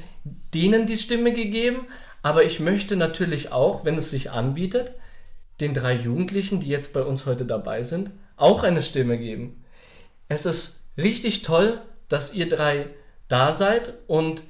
[0.54, 1.86] denen die Stimme gegeben.
[2.22, 4.94] Aber ich möchte natürlich auch, wenn es sich anbietet,
[5.60, 9.64] den drei Jugendlichen, die jetzt bei uns heute dabei sind, auch eine Stimme geben.
[10.28, 12.86] Es ist richtig toll, dass ihr drei
[13.28, 14.42] da seid und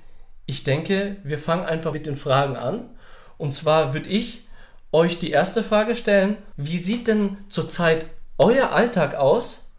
[0.47, 2.91] ich denke, wir fangen einfach mit den Fragen an.
[3.37, 4.47] Und zwar würde ich
[4.93, 8.07] euch die erste Frage stellen, wie sieht denn zurzeit
[8.39, 9.71] euer Alltag aus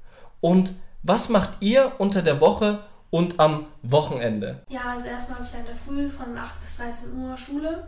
[0.41, 0.73] und
[1.07, 4.61] was macht ihr unter der Woche und am Wochenende?
[4.69, 7.87] Ja, also erstmal habe ich in der Früh von 8 bis 13 Uhr Schule.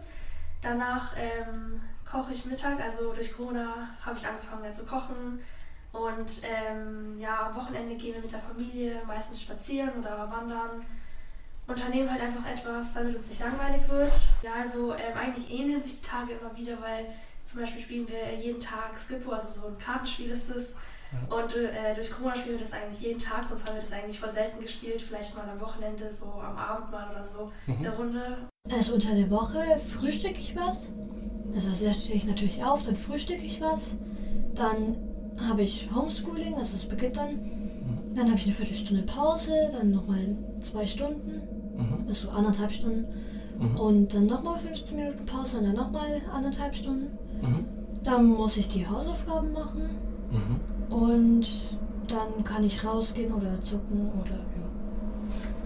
[0.61, 5.41] Danach ähm, koche ich Mittag, also durch Corona habe ich angefangen mehr zu kochen.
[5.91, 10.85] Und ähm, ja, am Wochenende gehen wir mit der Familie meistens spazieren oder wandern.
[11.67, 14.13] Unternehmen halt einfach etwas, damit uns nicht langweilig wird.
[14.43, 17.05] Ja, also ähm, eigentlich ähneln sich die Tage immer wieder, weil
[17.43, 20.75] zum Beispiel spielen wir jeden Tag Skippo, also so ein Kartenspiel ist das.
[21.11, 21.35] Ja.
[21.35, 24.19] Und äh, durch Corona spielen wir das eigentlich jeden Tag, sonst haben wir das eigentlich
[24.19, 25.01] voll selten gespielt.
[25.01, 27.77] Vielleicht mal am Wochenende, so am Abend mal oder so, mhm.
[27.77, 28.37] eine Runde.
[28.71, 30.89] Also unter der Woche frühstücke ich was.
[31.51, 33.95] Das heißt, erst stehe ich natürlich auf, dann frühstücke ich was.
[34.53, 34.97] Dann
[35.47, 37.35] habe ich Homeschooling, also es beginnt dann.
[37.35, 38.15] Mhm.
[38.15, 41.41] Dann habe ich eine Viertelstunde Pause, dann nochmal zwei Stunden,
[41.77, 42.05] mhm.
[42.07, 43.07] also anderthalb Stunden.
[43.57, 43.79] Mhm.
[43.79, 47.17] Und dann nochmal 15 Minuten Pause und dann nochmal anderthalb Stunden.
[47.41, 47.65] Mhm.
[48.03, 49.89] Dann muss ich die Hausaufgaben machen.
[50.89, 51.47] Und
[52.07, 54.67] dann kann ich rausgehen oder zucken oder ja,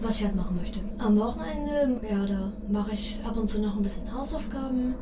[0.02, 0.80] was ich halt machen möchte.
[0.98, 4.96] Am Wochenende, ja, da mache ich ab und zu noch ein bisschen Hausaufgaben,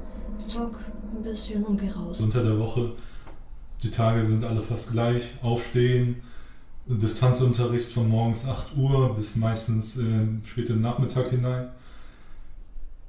[0.46, 0.80] zock
[1.14, 2.22] ein bisschen und gehe raus.
[2.22, 2.94] Unter der Woche,
[3.82, 5.24] die Tage sind alle fast gleich.
[5.42, 6.18] Aufstehen,
[6.88, 11.70] Distanzunterricht von morgens 8 Uhr bis meistens äh, später Nachmittag hinein.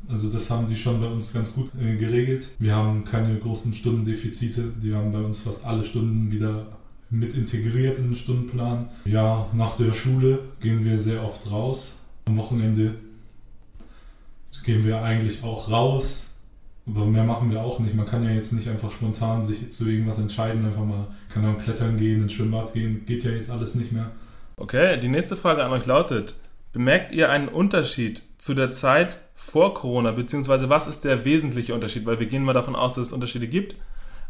[0.09, 2.49] Also das haben die schon bei uns ganz gut äh, geregelt.
[2.59, 4.73] Wir haben keine großen Stundendefizite.
[4.83, 6.67] Die haben bei uns fast alle Stunden wieder
[7.13, 8.89] mit integriert in den Stundenplan.
[9.05, 11.99] Ja, nach der Schule gehen wir sehr oft raus.
[12.25, 12.95] Am Wochenende
[14.65, 16.35] gehen wir eigentlich auch raus.
[16.87, 17.95] Aber mehr machen wir auch nicht.
[17.95, 21.59] Man kann ja jetzt nicht einfach spontan sich zu irgendwas entscheiden, einfach mal, kann dann
[21.59, 23.05] klettern gehen, ins Schwimmbad gehen.
[23.05, 24.11] Geht ja jetzt alles nicht mehr.
[24.57, 26.37] Okay, die nächste Frage an euch lautet:
[26.73, 32.07] Bemerkt ihr einen Unterschied zu der Zeit vor Corona, beziehungsweise was ist der wesentliche Unterschied?
[32.07, 33.77] Weil wir gehen mal davon aus, dass es Unterschiede gibt.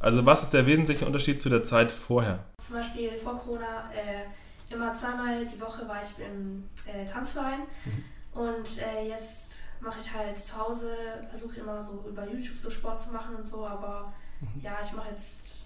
[0.02, 2.44] Also was ist der wesentliche Unterschied zu der Zeit vorher?
[2.58, 8.04] Zum Beispiel vor Corona äh, immer zweimal die Woche war ich im äh, Tanzverein mhm.
[8.40, 10.90] und äh, jetzt mache ich halt zu Hause,
[11.28, 14.60] versuche immer so über YouTube so Sport zu machen und so, aber mhm.
[14.60, 15.62] ja, ich mache jetzt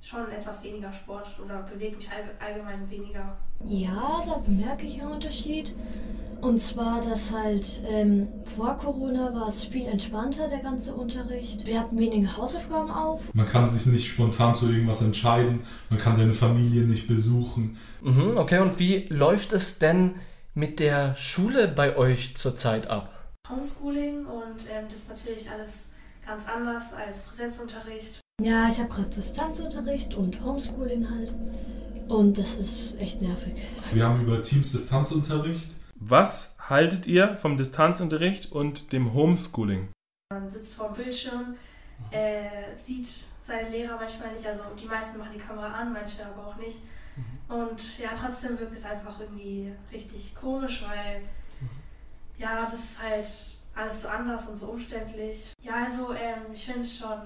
[0.00, 2.08] schon etwas weniger Sport oder bewege mich
[2.44, 3.36] allgemein weniger.
[3.66, 5.74] Ja, da bemerke ich einen Unterschied.
[6.40, 11.66] Und zwar, dass halt ähm, vor Corona war es viel entspannter, der ganze Unterricht.
[11.66, 13.34] Wir hatten weniger Hausaufgaben auf.
[13.34, 15.60] Man kann sich nicht spontan zu irgendwas entscheiden.
[15.90, 17.76] Man kann seine Familie nicht besuchen.
[18.00, 20.14] Mhm, okay, und wie läuft es denn
[20.54, 23.34] mit der Schule bei euch zurzeit ab?
[23.50, 25.90] Homeschooling und ähm, das ist natürlich alles
[26.26, 28.19] ganz anders als Präsenzunterricht.
[28.42, 31.34] Ja, ich habe gerade Distanzunterricht und Homeschooling halt.
[32.08, 33.52] Und das ist echt nervig.
[33.92, 35.74] Wir haben über Teams Distanzunterricht.
[35.96, 39.88] Was haltet ihr vom Distanzunterricht und dem Homeschooling?
[40.32, 41.54] Man sitzt vor dem Bildschirm,
[42.10, 43.06] äh, sieht
[43.40, 44.46] seine Lehrer manchmal nicht.
[44.46, 46.78] Also die meisten machen die Kamera an, manche aber auch nicht.
[47.16, 47.54] Mhm.
[47.54, 51.20] Und ja, trotzdem wirkt es einfach irgendwie richtig komisch, weil
[52.38, 53.28] ja, das ist halt
[53.74, 55.52] alles so anders und so umständlich.
[55.62, 57.18] Ja, also ähm, ich finde es schon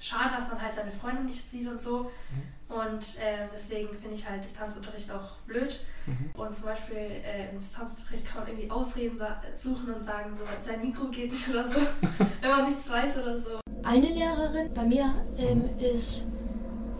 [0.00, 2.04] schade, dass man halt seine Freunde nicht sieht und so.
[2.04, 2.74] Mhm.
[2.76, 5.80] Und ähm, deswegen finde ich halt Distanzunterricht auch blöd.
[6.06, 6.30] Mhm.
[6.34, 9.18] Und zum Beispiel äh, im Distanzunterricht kann man irgendwie Ausreden
[9.54, 11.74] suchen und sagen, so sein Mikro geht nicht oder so,
[12.40, 13.60] wenn man nichts weiß oder so.
[13.82, 16.26] Eine Lehrerin bei mir ähm, ist,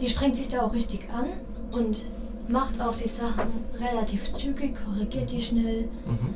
[0.01, 1.27] die strengt sich da auch richtig an
[1.71, 2.03] und
[2.49, 5.89] macht auch die Sachen relativ zügig, korrigiert die schnell.
[6.05, 6.35] Mhm.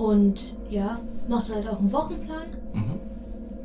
[0.00, 2.46] Und ja, macht halt auch einen Wochenplan.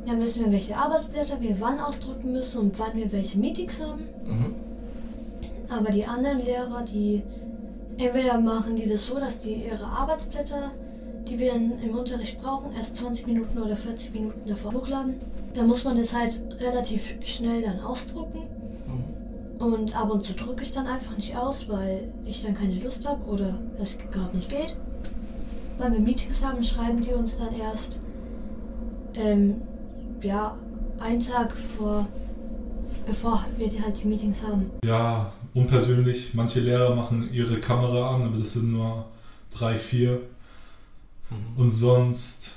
[0.06, 4.04] Dann wissen wir, welche Arbeitsblätter wir wann ausdrucken müssen und wann wir welche Meetings haben.
[4.24, 4.54] Mhm.
[5.70, 7.22] Aber die anderen Lehrer, die
[7.96, 10.72] entweder machen die das so, dass die ihre Arbeitsblätter,
[11.28, 15.14] die wir im Unterricht brauchen, erst 20 Minuten oder 40 Minuten davor hochladen.
[15.54, 18.40] Da muss man das halt relativ schnell dann ausdrucken.
[18.86, 19.64] Mhm.
[19.64, 23.08] Und ab und zu drücke ich dann einfach nicht aus, weil ich dann keine Lust
[23.08, 24.76] habe oder es gerade nicht geht.
[25.78, 27.98] Wenn wir Meetings haben, schreiben die uns dann erst
[29.14, 29.62] ähm,
[30.24, 30.56] ja,
[30.98, 32.06] einen Tag vor,
[33.06, 34.70] bevor wir halt die Meetings haben.
[34.84, 36.34] Ja, unpersönlich.
[36.34, 39.06] Manche Lehrer machen ihre Kamera an, aber das sind nur
[39.56, 40.20] drei, vier.
[41.30, 41.60] Mhm.
[41.60, 42.56] Und sonst,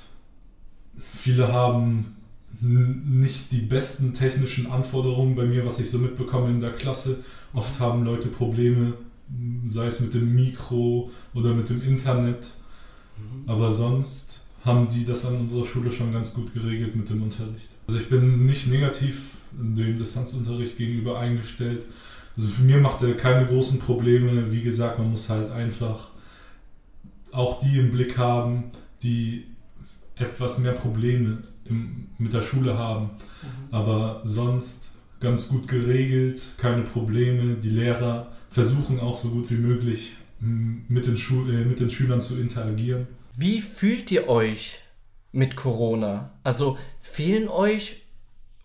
[0.98, 2.16] viele haben
[2.60, 7.18] nicht die besten technischen Anforderungen bei mir, was ich so mitbekomme in der Klasse.
[7.52, 8.94] Oft haben Leute Probleme,
[9.66, 12.50] sei es mit dem Mikro oder mit dem Internet.
[13.16, 13.48] Mhm.
[13.48, 17.70] Aber sonst haben die das an unserer Schule schon ganz gut geregelt mit dem Unterricht.
[17.86, 21.86] Also ich bin nicht negativ dem Distanzunterricht gegenüber eingestellt.
[22.36, 24.52] Also für mir macht er keine großen Probleme.
[24.52, 26.10] Wie gesagt, man muss halt einfach
[27.32, 28.64] auch die im Blick haben,
[29.02, 29.44] die
[30.16, 33.04] etwas mehr Probleme im, mit der Schule haben.
[33.04, 33.74] Mhm.
[33.74, 37.54] Aber sonst ganz gut geregelt, keine Probleme.
[37.54, 42.20] Die Lehrer versuchen auch so gut wie möglich mit den, Schu äh, mit den Schülern
[42.20, 43.06] zu interagieren.
[43.40, 44.82] Wie fühlt ihr euch
[45.30, 46.32] mit Corona?
[46.42, 48.02] Also fehlen euch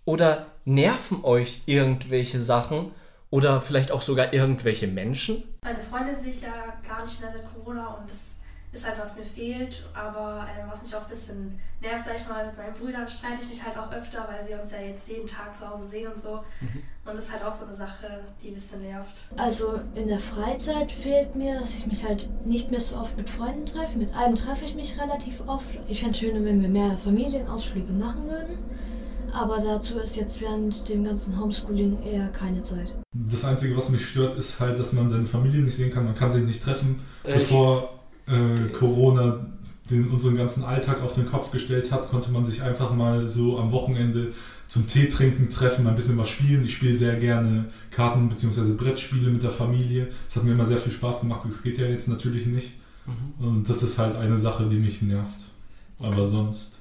[0.03, 2.89] oder nerven euch irgendwelche Sachen
[3.29, 5.43] oder vielleicht auch sogar irgendwelche Menschen?
[5.63, 8.39] Meine Freunde sehe ich ja gar nicht mehr seit Corona und das
[8.73, 9.83] ist halt, was mir fehlt.
[9.93, 13.38] Aber ähm, was mich auch ein bisschen nervt, sag ich mal, mit meinen Brüdern streite
[13.41, 16.12] ich mich halt auch öfter, weil wir uns ja jetzt jeden Tag zu Hause sehen
[16.12, 16.43] und so.
[16.59, 16.83] Mhm.
[17.05, 19.25] Und das ist halt auch so eine Sache, die ein bisschen nervt.
[19.38, 23.29] Also in der Freizeit fehlt mir, dass ich mich halt nicht mehr so oft mit
[23.29, 23.97] Freunden treffe.
[23.97, 25.77] Mit einem treffe ich mich relativ oft.
[25.88, 28.57] Ich fände es schön, wenn wir mehr Familienausflüge machen würden.
[29.33, 32.93] Aber dazu ist jetzt während dem ganzen Homeschooling eher keine Zeit.
[33.13, 36.05] Das Einzige, was mich stört, ist halt, dass man seine Familie nicht sehen kann.
[36.05, 37.92] Man kann sich nicht treffen, äh, bevor
[38.27, 39.45] äh, Corona
[39.89, 43.59] den, unseren ganzen Alltag auf den Kopf gestellt hat, konnte man sich einfach mal so
[43.59, 44.31] am Wochenende
[44.67, 46.63] zum Tee trinken, treffen, ein bisschen was spielen.
[46.63, 48.73] Ich spiele sehr gerne Karten- bzw.
[48.73, 50.07] Brettspiele mit der Familie.
[50.25, 51.41] Das hat mir immer sehr viel Spaß gemacht.
[51.43, 52.71] Das geht ja jetzt natürlich nicht.
[53.05, 53.45] Mhm.
[53.45, 55.41] Und das ist halt eine Sache, die mich nervt.
[55.99, 56.79] Aber sonst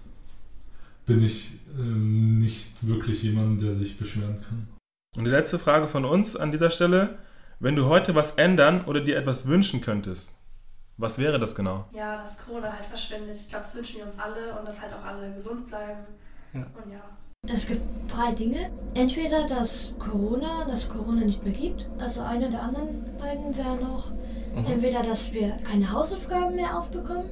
[1.04, 4.68] bin ich äh, nicht wirklich jemand, der sich beschweren kann.
[5.16, 7.18] Und die letzte Frage von uns an dieser Stelle.
[7.58, 10.32] Wenn du heute was ändern oder dir etwas wünschen könntest,
[10.96, 11.86] was wäre das genau?
[11.92, 13.36] Ja, dass Corona halt verschwindet.
[13.36, 16.00] Ich glaube, das wünschen wir uns alle und dass halt auch alle gesund bleiben.
[16.52, 16.60] Ja.
[16.60, 17.00] Und ja.
[17.48, 18.70] Es gibt drei Dinge.
[18.94, 21.86] Entweder, dass Corona, dass Corona nicht mehr gibt.
[21.98, 24.12] Also einer der anderen beiden wäre noch.
[24.54, 24.66] Mhm.
[24.66, 27.30] Entweder, dass wir keine Hausaufgaben mehr aufbekommen.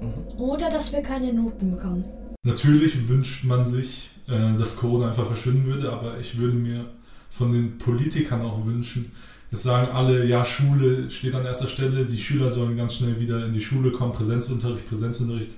[0.00, 0.40] Mhm.
[0.40, 2.04] Oder, dass wir keine Noten bekommen.
[2.42, 6.84] Natürlich wünscht man sich, äh, dass Corona einfach verschwinden würde, aber ich würde mir
[7.30, 9.10] von den Politikern auch wünschen,
[9.56, 13.44] es sagen alle, ja, Schule steht an erster Stelle, die Schüler sollen ganz schnell wieder
[13.44, 15.52] in die Schule kommen, Präsenzunterricht, Präsenzunterricht.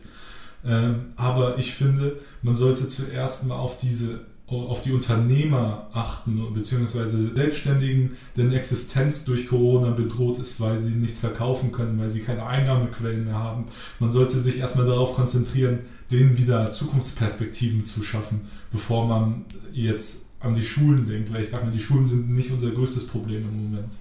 [0.65, 7.37] Ähm, aber ich finde, man sollte zuerst mal auf diese auf die Unternehmer achten, beziehungsweise
[7.37, 12.47] Selbstständigen, deren Existenz durch Corona bedroht ist, weil sie nichts verkaufen können, weil sie keine
[12.47, 13.67] Einnahmequellen mehr haben.
[14.01, 15.81] Man sollte sich erstmal darauf konzentrieren,
[16.11, 21.65] denen wieder Zukunftsperspektiven zu schaffen, bevor man jetzt an die Schulen denkt, weil ich sage
[21.65, 23.97] mal, die Schulen sind nicht unser größtes Problem im Moment.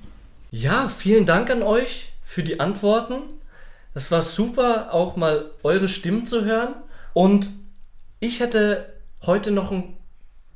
[0.52, 3.23] Ja, vielen Dank an euch für die Antworten.
[3.93, 6.76] Es war super, auch mal eure Stimmen zu hören.
[7.13, 7.50] Und
[8.19, 8.93] ich hätte
[9.26, 9.95] heute noch ein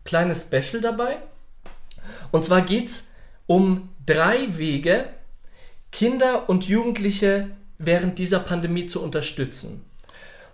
[0.06, 1.18] kleines Special dabei.
[2.32, 3.12] Und zwar geht es
[3.48, 5.10] um drei Wege,
[5.92, 9.84] Kinder und Jugendliche während dieser Pandemie zu unterstützen.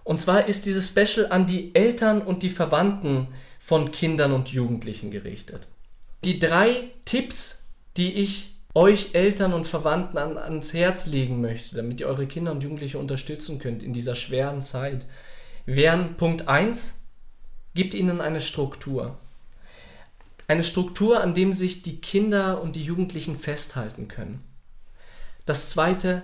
[0.04, 3.28] Und zwar ist dieses Special an die Eltern und die Verwandten
[3.68, 5.68] von Kindern und Jugendlichen gerichtet.
[6.24, 7.66] Die drei Tipps,
[7.98, 12.54] die ich euch Eltern und Verwandten an, ans Herz legen möchte, damit ihr eure Kinder
[12.54, 15.06] und Jugendliche unterstützen könnt in dieser schweren Zeit,
[15.66, 17.02] wären Punkt 1,
[17.76, 19.18] gibt ihnen eine Struktur.
[20.48, 24.46] Eine Struktur, an dem sich die Kinder und die Jugendlichen festhalten können.
[25.46, 26.24] Das zweite,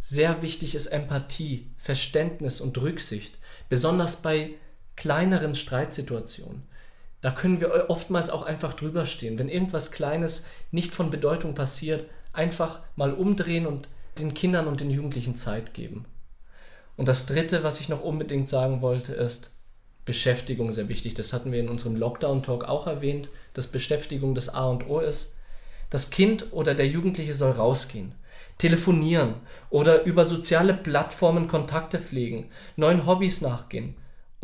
[0.00, 3.36] sehr wichtig ist Empathie, Verständnis und Rücksicht,
[3.68, 4.54] besonders bei
[4.96, 6.62] kleineren Streitsituationen.
[7.20, 9.38] Da können wir oftmals auch einfach drüber stehen.
[9.38, 14.90] Wenn irgendwas Kleines nicht von Bedeutung passiert, einfach mal umdrehen und den Kindern und den
[14.90, 16.04] Jugendlichen Zeit geben.
[16.96, 19.50] Und das Dritte, was ich noch unbedingt sagen wollte, ist
[20.04, 21.14] Beschäftigung sehr wichtig.
[21.14, 25.34] Das hatten wir in unserem Lockdown-Talk auch erwähnt, dass Beschäftigung das A und O ist.
[25.90, 28.14] Das Kind oder der Jugendliche soll rausgehen
[28.58, 29.34] telefonieren
[29.70, 33.96] oder über soziale Plattformen Kontakte pflegen, neuen Hobbys nachgehen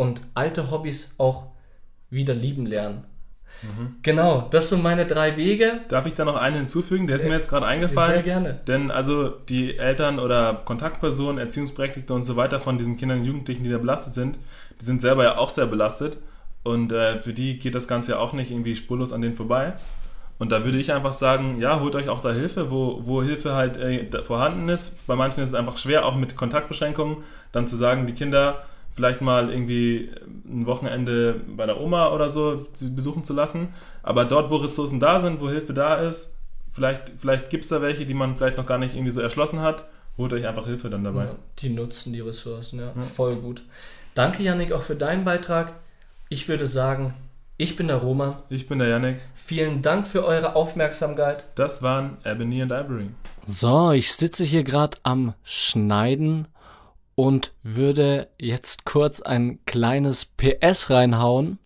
[0.02, 1.44] und alte Hobbys auch
[2.10, 3.04] wieder lieben lernen.
[3.62, 3.96] Mhm.
[4.02, 5.82] Genau, das sind meine drei Wege.
[5.88, 7.06] Darf ich da noch einen hinzufügen?
[7.06, 8.14] Der sehr, ist mir jetzt gerade eingefallen.
[8.14, 8.60] Sehr gerne.
[8.66, 13.62] Denn also die Eltern oder Kontaktpersonen, Erziehungsberechtigte und so weiter von diesen Kindern und Jugendlichen,
[13.62, 14.38] die da belastet sind,
[14.80, 16.18] die sind selber ja auch sehr belastet.
[16.64, 19.74] Und äh, für die geht das Ganze ja auch nicht irgendwie spurlos an denen vorbei.
[20.38, 23.54] Und da würde ich einfach sagen, ja, holt euch auch da Hilfe, wo, wo Hilfe
[23.54, 25.06] halt äh, vorhanden ist.
[25.06, 27.18] Bei manchen ist es einfach schwer, auch mit Kontaktbeschränkungen,
[27.52, 30.10] dann zu sagen, die Kinder vielleicht mal irgendwie
[30.46, 33.68] ein Wochenende bei der Oma oder so besuchen zu lassen.
[34.02, 36.34] Aber dort, wo Ressourcen da sind, wo Hilfe da ist,
[36.72, 39.60] vielleicht, vielleicht gibt es da welche, die man vielleicht noch gar nicht irgendwie so erschlossen
[39.60, 39.84] hat,
[40.18, 41.24] holt euch einfach Hilfe dann dabei.
[41.24, 43.02] Ja, die nutzen die Ressourcen, ja, ja.
[43.02, 43.62] voll gut.
[44.14, 45.72] Danke, Yannick, auch für deinen Beitrag.
[46.28, 47.14] Ich würde sagen,
[47.56, 48.36] ich bin der Roman.
[48.48, 49.20] Ich bin der Yannick.
[49.34, 51.44] Vielen Dank für eure Aufmerksamkeit.
[51.54, 53.10] Das waren Ebony und Ivory.
[53.44, 56.48] So, ich sitze hier gerade am Schneiden
[57.14, 61.58] und würde jetzt kurz ein kleines PS reinhauen.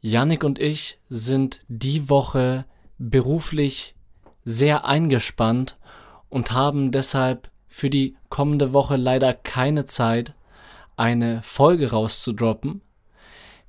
[0.00, 2.64] Yannick und ich sind die Woche
[2.98, 3.94] beruflich
[4.44, 5.76] sehr eingespannt
[6.28, 10.34] und haben deshalb für die kommende Woche leider keine Zeit,
[10.96, 12.82] eine Folge rauszudroppen.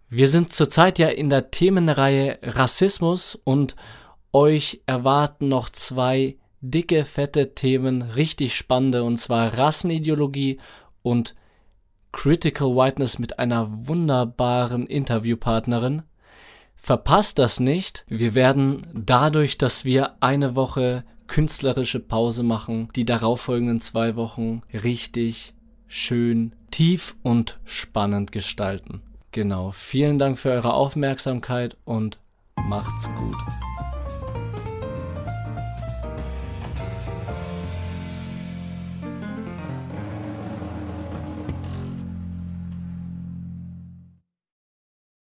[0.09, 3.75] Wir sind zurzeit ja in der Themenreihe Rassismus und
[4.33, 10.59] euch erwarten noch zwei dicke, fette Themen, richtig spannende, und zwar Rassenideologie
[11.01, 11.35] und
[12.11, 16.03] Critical Whiteness mit einer wunderbaren Interviewpartnerin.
[16.75, 18.05] Verpasst das nicht.
[18.07, 25.53] Wir werden dadurch, dass wir eine Woche künstlerische Pause machen, die darauffolgenden zwei Wochen richtig
[25.87, 29.01] schön, tief und spannend gestalten.
[29.31, 32.19] Genau, vielen Dank für eure Aufmerksamkeit und
[32.57, 33.37] macht's gut.